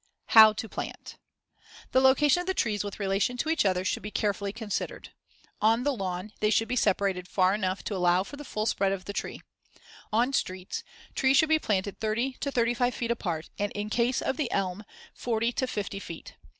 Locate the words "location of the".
2.01-2.55